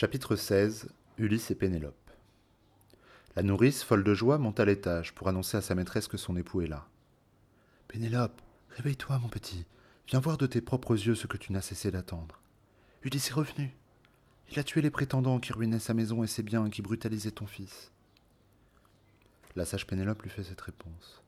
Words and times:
Chapitre 0.00 0.36
16 0.36 0.90
Ulysse 1.16 1.50
et 1.50 1.56
Pénélope 1.56 2.12
La 3.34 3.42
nourrice, 3.42 3.82
folle 3.82 4.04
de 4.04 4.14
joie, 4.14 4.38
monte 4.38 4.60
à 4.60 4.64
l'étage 4.64 5.12
pour 5.12 5.26
annoncer 5.26 5.56
à 5.56 5.60
sa 5.60 5.74
maîtresse 5.74 6.06
que 6.06 6.16
son 6.16 6.36
époux 6.36 6.60
est 6.60 6.68
là. 6.68 6.86
Pénélope, 7.88 8.40
réveille-toi, 8.76 9.18
mon 9.18 9.28
petit. 9.28 9.66
Viens 10.06 10.20
voir 10.20 10.38
de 10.38 10.46
tes 10.46 10.60
propres 10.60 10.94
yeux 10.94 11.16
ce 11.16 11.26
que 11.26 11.36
tu 11.36 11.52
n'as 11.52 11.62
cessé 11.62 11.90
d'attendre. 11.90 12.40
Ulysse 13.02 13.30
est 13.30 13.34
revenu. 13.34 13.74
Il 14.52 14.60
a 14.60 14.62
tué 14.62 14.82
les 14.82 14.92
prétendants 14.92 15.40
qui 15.40 15.52
ruinaient 15.52 15.80
sa 15.80 15.94
maison 15.94 16.22
et 16.22 16.28
ses 16.28 16.44
biens 16.44 16.66
et 16.66 16.70
qui 16.70 16.80
brutalisaient 16.80 17.32
ton 17.32 17.48
fils. 17.48 17.90
La 19.56 19.64
sage 19.64 19.84
Pénélope 19.84 20.22
lui 20.22 20.30
fait 20.30 20.44
cette 20.44 20.60
réponse. 20.60 21.24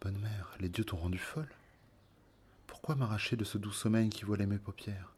Bonne 0.00 0.18
mère, 0.20 0.56
les 0.58 0.70
dieux 0.70 0.84
t'ont 0.84 0.96
rendu 0.96 1.18
folle. 1.18 1.52
Pourquoi 2.66 2.94
m'arracher 2.94 3.36
de 3.36 3.44
ce 3.44 3.58
doux 3.58 3.72
sommeil 3.72 4.08
qui 4.08 4.24
voilait 4.24 4.46
mes 4.46 4.56
paupières? 4.56 5.17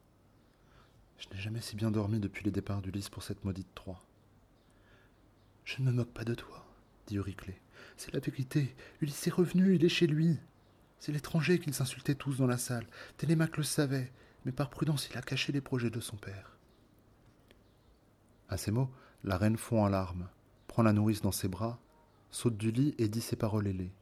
Je 1.20 1.28
n'ai 1.28 1.40
jamais 1.40 1.60
si 1.60 1.76
bien 1.76 1.90
dormi 1.90 2.18
depuis 2.18 2.44
les 2.44 2.50
départs 2.50 2.80
d'Ulysse 2.80 3.10
pour 3.10 3.22
cette 3.22 3.44
maudite 3.44 3.74
Troie. 3.74 4.02
Je 5.64 5.82
ne 5.82 5.86
me 5.86 5.92
moque 5.92 6.12
pas 6.12 6.24
de 6.24 6.34
toi, 6.34 6.66
dit 7.06 7.18
Euryclée. 7.18 7.60
C'est 7.98 8.14
la 8.14 8.20
vérité. 8.20 8.74
Ulysse 9.02 9.26
est 9.26 9.32
revenu, 9.32 9.74
il 9.74 9.84
est 9.84 9.90
chez 9.90 10.06
lui. 10.06 10.38
C'est 10.98 11.12
l'étranger 11.12 11.58
qu'ils 11.58 11.82
insultaient 11.82 12.14
tous 12.14 12.38
dans 12.38 12.46
la 12.46 12.56
salle. 12.56 12.86
Télémaque 13.18 13.58
le 13.58 13.62
savait, 13.62 14.10
mais 14.46 14.52
par 14.52 14.70
prudence 14.70 15.08
il 15.10 15.18
a 15.18 15.22
caché 15.22 15.52
les 15.52 15.60
projets 15.60 15.90
de 15.90 16.00
son 16.00 16.16
père. 16.16 16.56
À 18.48 18.56
ces 18.56 18.70
mots, 18.70 18.90
la 19.22 19.36
reine 19.36 19.58
fond 19.58 19.84
en 19.84 19.88
larmes, 19.88 20.28
prend 20.68 20.82
la 20.82 20.94
nourrice 20.94 21.20
dans 21.20 21.32
ses 21.32 21.48
bras, 21.48 21.78
saute 22.30 22.56
du 22.56 22.70
lit 22.70 22.94
et 22.96 23.08
dit 23.08 23.20
ces 23.20 23.36
paroles 23.36 23.66
ailées. 23.66 23.92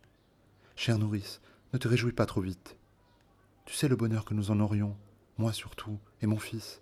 Chère 0.76 1.00
nourrice, 1.00 1.40
ne 1.72 1.78
te 1.78 1.88
réjouis 1.88 2.12
pas 2.12 2.26
trop 2.26 2.40
vite. 2.40 2.76
Tu 3.66 3.74
sais 3.74 3.88
le 3.88 3.96
bonheur 3.96 4.24
que 4.24 4.34
nous 4.34 4.52
en 4.52 4.60
aurions, 4.60 4.96
moi 5.36 5.52
surtout, 5.52 5.98
et 6.22 6.26
mon 6.26 6.38
fils. 6.38 6.80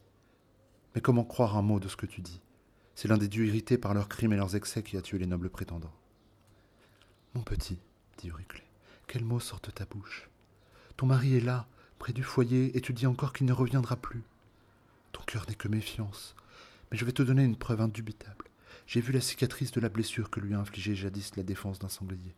Mais 0.96 1.02
comment 1.02 1.24
croire 1.24 1.58
un 1.58 1.62
mot 1.62 1.78
de 1.78 1.88
ce 1.88 1.96
que 1.96 2.06
tu 2.06 2.22
dis 2.22 2.40
C'est 2.94 3.06
l'un 3.06 3.18
des 3.18 3.28
dieux 3.28 3.44
irrités 3.44 3.76
par 3.76 3.92
leurs 3.92 4.08
crimes 4.08 4.32
et 4.32 4.36
leurs 4.36 4.56
excès 4.56 4.82
qui 4.82 4.96
a 4.96 5.02
tué 5.02 5.18
les 5.18 5.26
nobles 5.26 5.50
prétendants. 5.50 5.92
Mon 7.34 7.42
petit, 7.42 7.78
dit 8.16 8.30
Euryclée, 8.30 8.64
quels 9.06 9.22
mots 9.22 9.38
sortent 9.38 9.66
de 9.66 9.72
ta 9.72 9.84
bouche 9.84 10.30
Ton 10.96 11.04
mari 11.04 11.36
est 11.36 11.40
là, 11.40 11.66
près 11.98 12.14
du 12.14 12.22
foyer, 12.22 12.74
et 12.78 12.80
tu 12.80 12.94
dis 12.94 13.06
encore 13.06 13.34
qu'il 13.34 13.46
ne 13.46 13.52
reviendra 13.52 13.96
plus. 13.96 14.22
Ton 15.12 15.22
cœur 15.24 15.44
n'est 15.46 15.54
que 15.54 15.68
méfiance, 15.68 16.34
mais 16.90 16.96
je 16.96 17.04
vais 17.04 17.12
te 17.12 17.22
donner 17.22 17.44
une 17.44 17.56
preuve 17.56 17.82
indubitable. 17.82 18.46
J'ai 18.86 19.02
vu 19.02 19.12
la 19.12 19.20
cicatrice 19.20 19.72
de 19.72 19.80
la 19.80 19.90
blessure 19.90 20.30
que 20.30 20.40
lui 20.40 20.54
a 20.54 20.58
infligée 20.58 20.94
jadis 20.94 21.36
la 21.36 21.42
défense 21.42 21.78
d'un 21.78 21.90
sanglier. 21.90 22.34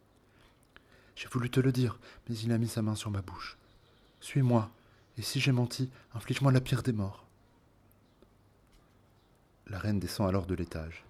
J'ai 1.14 1.28
voulu 1.28 1.48
te 1.48 1.60
le 1.60 1.70
dire, 1.70 2.00
mais 2.28 2.36
il 2.36 2.50
a 2.50 2.58
mis 2.58 2.66
sa 2.66 2.82
main 2.82 2.96
sur 2.96 3.12
ma 3.12 3.22
bouche. 3.22 3.56
Suis-moi, 4.20 4.68
et 5.16 5.22
si 5.22 5.38
j'ai 5.38 5.52
menti, 5.52 5.90
inflige-moi 6.12 6.50
la 6.50 6.60
pire 6.60 6.82
des 6.82 6.92
morts. 6.92 7.27
La 9.70 9.78
reine 9.78 10.00
descend 10.00 10.28
alors 10.28 10.46
de 10.46 10.54
l'étage. 10.54 11.04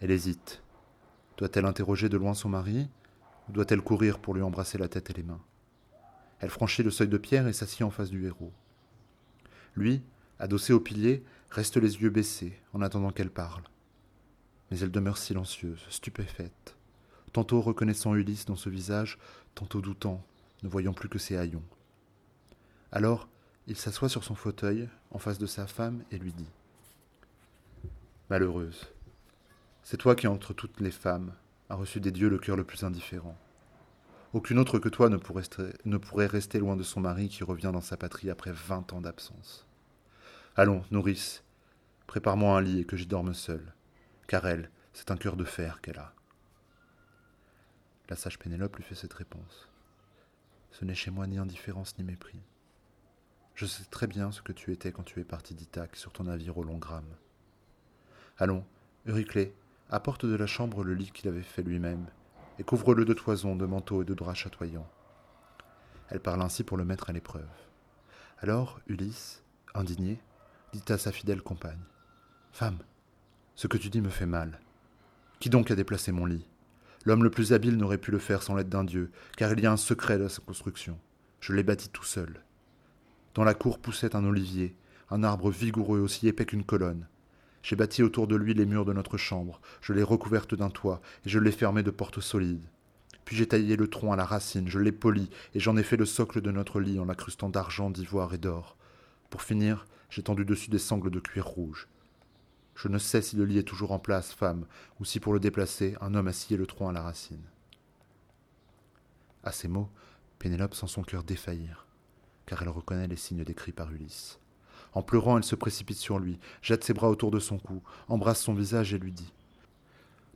Elle 0.00 0.10
hésite. 0.10 0.62
Doit-elle 1.36 1.66
interroger 1.66 2.08
de 2.08 2.16
loin 2.16 2.32
son 2.32 2.48
mari, 2.48 2.88
ou 3.48 3.52
doit-elle 3.52 3.82
courir 3.82 4.18
pour 4.18 4.34
lui 4.34 4.42
embrasser 4.42 4.78
la 4.78 4.88
tête 4.88 5.10
et 5.10 5.14
les 5.14 5.22
mains? 5.22 5.42
Elle 6.38 6.48
franchit 6.48 6.82
le 6.82 6.90
seuil 6.90 7.08
de 7.08 7.18
pierre 7.18 7.46
et 7.46 7.52
s'assied 7.52 7.84
en 7.84 7.90
face 7.90 8.08
du 8.08 8.24
héros. 8.24 8.52
Lui, 9.76 10.02
adossé 10.38 10.72
au 10.72 10.80
pilier, 10.80 11.22
reste 11.50 11.76
les 11.76 12.00
yeux 12.00 12.08
baissés 12.08 12.58
en 12.72 12.80
attendant 12.80 13.10
qu'elle 13.10 13.30
parle. 13.30 13.64
Mais 14.70 14.78
elle 14.78 14.90
demeure 14.90 15.18
silencieuse, 15.18 15.84
stupéfaite, 15.90 16.76
tantôt 17.32 17.60
reconnaissant 17.60 18.14
Ulysse 18.14 18.46
dans 18.46 18.56
ce 18.56 18.70
visage, 18.70 19.18
tantôt 19.54 19.82
doutant, 19.82 20.24
ne 20.62 20.68
voyant 20.68 20.94
plus 20.94 21.10
que 21.10 21.18
ses 21.18 21.36
haillons. 21.36 21.64
Alors, 22.92 23.28
il 23.66 23.76
s'assoit 23.76 24.08
sur 24.08 24.24
son 24.24 24.34
fauteuil, 24.34 24.88
en 25.10 25.18
face 25.18 25.38
de 25.38 25.46
sa 25.46 25.66
femme, 25.66 26.02
et 26.10 26.18
lui 26.18 26.32
dit 26.32 26.48
Malheureuse, 28.30 28.86
c'est 29.82 29.96
toi 29.96 30.14
qui, 30.14 30.28
entre 30.28 30.54
toutes 30.54 30.78
les 30.78 30.92
femmes, 30.92 31.34
as 31.68 31.74
reçu 31.74 31.98
des 31.98 32.12
dieux 32.12 32.28
le 32.28 32.38
cœur 32.38 32.54
le 32.54 32.62
plus 32.62 32.84
indifférent. 32.84 33.36
Aucune 34.32 34.60
autre 34.60 34.78
que 34.78 34.88
toi 34.88 35.08
ne 35.08 35.16
pourrait, 35.16 36.26
rester 36.28 36.60
loin 36.60 36.76
de 36.76 36.84
son 36.84 37.00
mari 37.00 37.28
qui 37.28 37.42
revient 37.42 37.72
dans 37.72 37.80
sa 37.80 37.96
patrie 37.96 38.30
après 38.30 38.52
vingt 38.52 38.92
ans 38.92 39.00
d'absence. 39.00 39.66
Allons, 40.54 40.84
nourrice, 40.92 41.42
prépare-moi 42.06 42.56
un 42.56 42.60
lit 42.60 42.78
et 42.78 42.84
que 42.84 42.96
j'y 42.96 43.06
dorme 43.06 43.34
seule, 43.34 43.74
car 44.28 44.46
elle, 44.46 44.70
c'est 44.92 45.10
un 45.10 45.16
cœur 45.16 45.36
de 45.36 45.44
fer 45.44 45.80
qu'elle 45.80 45.98
a. 45.98 46.14
La 48.08 48.14
sage 48.14 48.38
Pénélope 48.38 48.76
lui 48.76 48.84
fait 48.84 48.94
cette 48.94 49.14
réponse. 49.14 49.68
Ce 50.70 50.84
n'est 50.84 50.94
chez 50.94 51.10
moi 51.10 51.26
ni 51.26 51.38
indifférence 51.38 51.98
ni 51.98 52.04
mépris. 52.04 52.38
Je 53.56 53.66
sais 53.66 53.86
très 53.90 54.06
bien 54.06 54.30
ce 54.30 54.40
que 54.40 54.52
tu 54.52 54.70
étais 54.70 54.92
quand 54.92 55.02
tu 55.02 55.18
es 55.18 55.24
parti 55.24 55.52
d'Ithaque 55.54 55.96
sur 55.96 56.12
ton 56.12 56.24
navire 56.24 56.58
au 56.58 56.62
long 56.62 56.78
grame. 56.78 57.12
Allons, 58.40 58.64
Euryclée, 59.06 59.54
apporte 59.90 60.24
de 60.24 60.34
la 60.34 60.46
chambre 60.46 60.82
le 60.82 60.94
lit 60.94 61.10
qu'il 61.10 61.28
avait 61.28 61.42
fait 61.42 61.62
lui-même, 61.62 62.06
et 62.58 62.64
couvre-le 62.64 63.04
de 63.04 63.12
toisons, 63.12 63.54
de 63.54 63.66
manteaux 63.66 64.00
et 64.00 64.06
de 64.06 64.14
draps 64.14 64.38
chatoyants. 64.38 64.88
Elle 66.08 66.20
parle 66.20 66.40
ainsi 66.40 66.64
pour 66.64 66.78
le 66.78 66.86
mettre 66.86 67.10
à 67.10 67.12
l'épreuve. 67.12 67.44
Alors 68.38 68.80
Ulysse, 68.86 69.42
indigné, 69.74 70.22
dit 70.72 70.82
à 70.88 70.96
sa 70.96 71.12
fidèle 71.12 71.42
compagne 71.42 71.84
Femme, 72.50 72.78
ce 73.56 73.66
que 73.66 73.76
tu 73.76 73.90
dis 73.90 74.00
me 74.00 74.08
fait 74.08 74.24
mal. 74.24 74.58
Qui 75.38 75.50
donc 75.50 75.70
a 75.70 75.76
déplacé 75.76 76.10
mon 76.10 76.24
lit? 76.24 76.46
L'homme 77.04 77.24
le 77.24 77.30
plus 77.30 77.52
habile 77.52 77.76
n'aurait 77.76 77.98
pu 77.98 78.10
le 78.10 78.18
faire 78.18 78.42
sans 78.42 78.54
l'aide 78.54 78.70
d'un 78.70 78.84
dieu, 78.84 79.10
car 79.36 79.52
il 79.52 79.60
y 79.60 79.66
a 79.66 79.72
un 79.72 79.76
secret 79.76 80.18
dans 80.18 80.30
sa 80.30 80.40
construction. 80.40 80.98
Je 81.40 81.52
l'ai 81.52 81.62
bâti 81.62 81.90
tout 81.90 82.04
seul. 82.04 82.42
Dans 83.34 83.44
la 83.44 83.52
cour 83.52 83.78
poussait 83.78 84.16
un 84.16 84.24
olivier, 84.24 84.74
un 85.10 85.24
arbre 85.24 85.50
vigoureux 85.50 86.00
aussi 86.00 86.26
épais 86.26 86.46
qu'une 86.46 86.64
colonne. 86.64 87.06
J'ai 87.62 87.76
bâti 87.76 88.02
autour 88.02 88.26
de 88.26 88.36
lui 88.36 88.54
les 88.54 88.66
murs 88.66 88.84
de 88.84 88.92
notre 88.92 89.16
chambre, 89.16 89.60
je 89.80 89.92
l'ai 89.92 90.02
recouverte 90.02 90.54
d'un 90.54 90.70
toit, 90.70 91.00
et 91.26 91.28
je 91.28 91.38
l'ai 91.38 91.52
fermé 91.52 91.82
de 91.82 91.90
portes 91.90 92.20
solides. 92.20 92.64
Puis 93.24 93.36
j'ai 93.36 93.46
taillé 93.46 93.76
le 93.76 93.88
tronc 93.88 94.12
à 94.12 94.16
la 94.16 94.24
racine, 94.24 94.68
je 94.68 94.78
l'ai 94.78 94.92
poli, 94.92 95.30
et 95.54 95.60
j'en 95.60 95.76
ai 95.76 95.82
fait 95.82 95.96
le 95.96 96.06
socle 96.06 96.40
de 96.40 96.50
notre 96.50 96.80
lit 96.80 96.98
en 96.98 97.04
l'accrustant 97.04 97.48
d'argent, 97.48 97.90
d'ivoire 97.90 98.32
et 98.34 98.38
d'or. 98.38 98.76
Pour 99.28 99.42
finir, 99.42 99.86
j'ai 100.08 100.22
tendu 100.22 100.44
dessus 100.44 100.70
des 100.70 100.78
sangles 100.78 101.10
de 101.10 101.20
cuir 101.20 101.46
rouge. 101.46 101.88
Je 102.74 102.88
ne 102.88 102.98
sais 102.98 103.22
si 103.22 103.36
le 103.36 103.44
lit 103.44 103.58
est 103.58 103.64
toujours 103.64 103.92
en 103.92 103.98
place, 103.98 104.32
femme, 104.32 104.66
ou 104.98 105.04
si 105.04 105.20
pour 105.20 105.32
le 105.32 105.40
déplacer, 105.40 105.96
un 106.00 106.14
homme 106.14 106.28
a 106.28 106.32
scié 106.32 106.56
le 106.56 106.66
tronc 106.66 106.88
à 106.88 106.92
la 106.92 107.02
racine. 107.02 107.44
À 109.44 109.52
ces 109.52 109.68
mots, 109.68 109.90
Pénélope 110.38 110.74
sent 110.74 110.88
son 110.88 111.02
cœur 111.02 111.22
défaillir 111.22 111.86
car 112.50 112.62
elle 112.62 112.68
reconnaît 112.68 113.06
les 113.06 113.14
signes 113.14 113.44
décrits 113.44 113.70
par 113.70 113.92
Ulysse. 113.92 114.40
En 114.92 115.02
pleurant, 115.02 115.36
elle 115.36 115.44
se 115.44 115.54
précipite 115.54 115.98
sur 115.98 116.18
lui, 116.18 116.38
jette 116.62 116.84
ses 116.84 116.94
bras 116.94 117.08
autour 117.08 117.30
de 117.30 117.38
son 117.38 117.58
cou, 117.58 117.82
embrasse 118.08 118.42
son 118.42 118.54
visage 118.54 118.92
et 118.92 118.98
lui 118.98 119.12
dit 119.12 119.32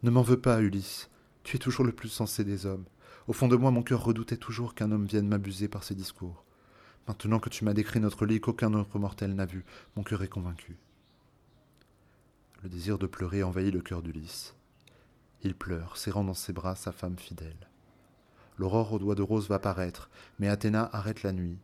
Ne 0.03 0.11
m'en 0.11 0.23
veux 0.23 0.41
pas, 0.41 0.61
Ulysse. 0.61 1.11
Tu 1.43 1.57
es 1.57 1.59
toujours 1.59 1.85
le 1.85 1.93
plus 1.93 2.09
sensé 2.09 2.45
des 2.45 2.67
hommes. 2.67 2.85
Au 3.27 3.33
fond 3.33 3.49
de 3.49 3.57
moi, 3.57 3.71
mon 3.71 3.83
cœur 3.83 4.05
redoutait 4.05 4.37
toujours 4.37 4.75
qu'un 4.75 4.93
homme 4.93 5.07
vienne 5.07 5.29
m'abuser 5.29 5.69
par 5.69 5.83
ses 5.83 5.95
discours. 5.95 6.45
Maintenant 7.09 7.39
que 7.39 7.51
tu 7.51 7.65
m'as 7.65 7.75
décrit 7.75 8.01
notre 8.01 8.25
lit 8.25 8.41
qu'aucun 8.41 8.73
autre 8.75 8.99
mortel 8.99 9.35
n'a 9.35 9.45
vu, 9.45 9.65
mon 9.97 10.03
cœur 10.03 10.23
est 10.23 10.29
convaincu. 10.29 10.77
Le 12.63 12.69
désir 12.69 12.99
de 12.99 13.07
pleurer 13.07 13.43
envahit 13.43 13.75
le 13.75 13.83
cœur 13.83 14.03
d'Ulysse. 14.03 14.55
Il 15.43 15.55
pleure, 15.55 15.99
serrant 15.99 16.25
dans 16.25 16.33
ses 16.33 16.55
bras 16.55 16.77
sa 16.77 16.93
femme 16.93 17.19
fidèle. 17.19 17.69
L'aurore 18.57 18.95
aux 18.95 18.99
doigts 18.99 19.15
de 19.15 19.23
rose 19.23 19.49
va 19.49 19.59
paraître, 19.59 20.09
mais 20.39 20.49
Athéna 20.49 20.89
arrête 20.93 21.23
la 21.23 21.33
nuit, 21.33 21.59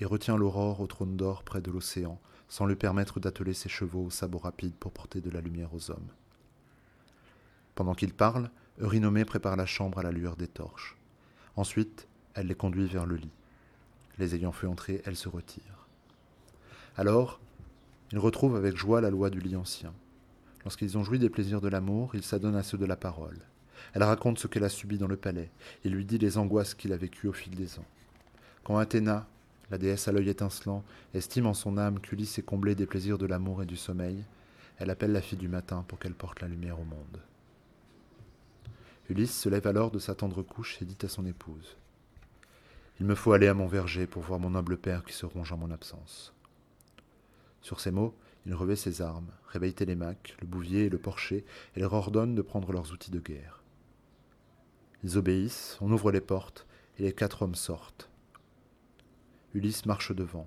et 0.00 0.04
retient 0.04 0.36
l'aurore 0.36 0.80
au 0.80 0.86
trône 0.86 1.16
d'or 1.16 1.42
près 1.42 1.60
de 1.60 1.70
l'océan, 1.70 2.18
sans 2.48 2.66
lui 2.66 2.76
permettre 2.76 3.20
d'atteler 3.20 3.54
ses 3.54 3.68
chevaux 3.68 4.06
au 4.06 4.10
sabot 4.10 4.38
rapide 4.38 4.74
pour 4.74 4.92
porter 4.92 5.20
de 5.20 5.30
la 5.30 5.40
lumière 5.40 5.72
aux 5.74 5.90
hommes. 5.90 6.10
Pendant 7.74 7.94
qu'il 7.94 8.12
parle, 8.12 8.50
Eurynomée 8.80 9.24
prépare 9.24 9.56
la 9.56 9.66
chambre 9.66 9.98
à 9.98 10.02
la 10.02 10.10
lueur 10.10 10.36
des 10.36 10.48
torches. 10.48 10.96
Ensuite, 11.56 12.08
elle 12.34 12.46
les 12.46 12.54
conduit 12.54 12.86
vers 12.86 13.06
le 13.06 13.16
lit. 13.16 13.32
Les 14.18 14.34
ayant 14.34 14.52
fait 14.52 14.66
entrer, 14.66 15.02
elle 15.04 15.16
se 15.16 15.28
retire. 15.28 15.86
Alors, 16.96 17.40
ils 18.12 18.18
retrouvent 18.18 18.56
avec 18.56 18.76
joie 18.76 19.00
la 19.00 19.10
loi 19.10 19.30
du 19.30 19.40
lit 19.40 19.56
ancien. 19.56 19.92
Lorsqu'ils 20.64 20.98
ont 20.98 21.04
joui 21.04 21.18
des 21.18 21.30
plaisirs 21.30 21.60
de 21.60 21.68
l'amour, 21.68 22.14
ils 22.14 22.22
s'adonnent 22.22 22.56
à 22.56 22.62
ceux 22.62 22.78
de 22.78 22.86
la 22.86 22.96
parole. 22.96 23.38
Elle 23.94 24.02
raconte 24.02 24.38
ce 24.38 24.46
qu'elle 24.46 24.64
a 24.64 24.68
subi 24.68 24.98
dans 24.98 25.06
le 25.06 25.16
palais, 25.16 25.50
et 25.84 25.88
lui 25.88 26.04
dit 26.04 26.18
les 26.18 26.38
angoisses 26.38 26.74
qu'il 26.74 26.92
a 26.92 26.96
vécues 26.96 27.28
au 27.28 27.32
fil 27.32 27.54
des 27.54 27.78
ans. 27.78 27.86
Quand 28.64 28.76
Athéna, 28.76 29.26
la 29.70 29.78
déesse 29.78 30.08
à 30.08 30.12
l'œil 30.12 30.28
étincelant, 30.28 30.84
estime 31.14 31.46
en 31.46 31.54
son 31.54 31.78
âme 31.78 32.00
qu'Ulysse 32.00 32.38
est 32.38 32.44
comblé 32.44 32.74
des 32.74 32.86
plaisirs 32.86 33.18
de 33.18 33.26
l'amour 33.26 33.62
et 33.62 33.66
du 33.66 33.76
sommeil. 33.76 34.24
Elle 34.78 34.90
appelle 34.90 35.12
la 35.12 35.22
fille 35.22 35.38
du 35.38 35.48
matin 35.48 35.84
pour 35.86 35.98
qu'elle 35.98 36.14
porte 36.14 36.40
la 36.40 36.48
lumière 36.48 36.80
au 36.80 36.84
monde. 36.84 37.20
Ulysse 39.08 39.38
se 39.38 39.48
lève 39.48 39.66
alors 39.66 39.90
de 39.90 39.98
sa 39.98 40.14
tendre 40.14 40.42
couche 40.42 40.80
et 40.82 40.84
dit 40.84 40.98
à 41.02 41.08
son 41.08 41.26
épouse 41.26 41.76
Il 42.98 43.06
me 43.06 43.14
faut 43.14 43.32
aller 43.32 43.48
à 43.48 43.54
mon 43.54 43.66
verger 43.66 44.06
pour 44.06 44.22
voir 44.22 44.40
mon 44.40 44.50
noble 44.50 44.76
père 44.76 45.04
qui 45.04 45.12
se 45.12 45.26
ronge 45.26 45.52
en 45.52 45.56
mon 45.56 45.70
absence. 45.70 46.32
Sur 47.60 47.80
ces 47.80 47.90
mots, 47.90 48.14
il 48.46 48.54
revêt 48.54 48.76
ses 48.76 49.02
armes, 49.02 49.30
réveille 49.48 49.74
Télémaque, 49.74 50.36
le 50.40 50.46
bouvier 50.46 50.86
et 50.86 50.88
le 50.88 50.98
porcher, 50.98 51.44
et 51.76 51.80
leur 51.80 51.92
ordonne 51.92 52.34
de 52.34 52.42
prendre 52.42 52.72
leurs 52.72 52.92
outils 52.92 53.10
de 53.10 53.20
guerre. 53.20 53.62
Ils 55.04 55.18
obéissent, 55.18 55.76
on 55.80 55.92
ouvre 55.92 56.10
les 56.10 56.20
portes, 56.20 56.66
et 56.98 57.02
les 57.02 57.12
quatre 57.12 57.42
hommes 57.42 57.54
sortent. 57.54 58.09
Ulysse 59.52 59.84
marche 59.84 60.12
devant. 60.12 60.46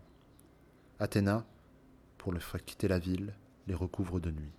Athéna, 0.99 1.45
pour 2.17 2.31
le 2.31 2.39
faire 2.39 2.63
quitter 2.63 2.87
la 2.87 2.99
ville, 2.99 3.33
les 3.67 3.73
recouvre 3.73 4.21
de 4.21 4.31
nuit. 4.31 4.53